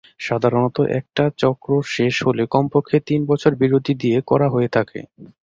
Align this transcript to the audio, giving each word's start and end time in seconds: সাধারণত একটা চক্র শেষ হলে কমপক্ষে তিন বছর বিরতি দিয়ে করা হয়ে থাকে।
সাধারণত 0.19 0.77
একটা 0.99 1.23
চক্র 1.41 1.69
শেষ 1.91 2.15
হলে 2.25 2.43
কমপক্ষে 2.47 2.97
তিন 3.07 3.21
বছর 3.27 3.51
বিরতি 3.61 3.93
দিয়ে 4.01 4.17
করা 4.29 4.47
হয়ে 4.49 4.69
থাকে। 4.75 4.99